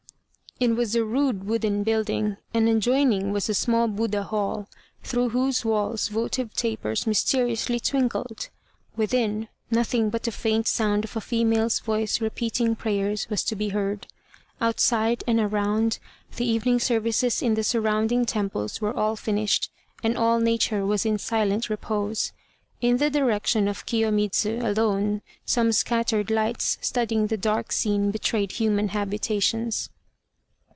[0.61, 4.69] It was a rude wooden building, and adjoining was a small Buddha Hall,
[5.03, 8.49] through whose walls votive tapers mysteriously twinkled.
[8.95, 13.69] Within, nothing but the faint sound of a female's voice repeating prayers was to be
[13.69, 14.05] heard.
[14.61, 15.97] Outside, and around,
[16.35, 19.71] the evening services in the surrounding temples were all finished,
[20.03, 22.33] and all Nature was in silent repose.
[22.81, 28.89] In the direction of Kiyomidz alone some scattered lights studding the dark scene betrayed human
[28.89, 29.89] habitations.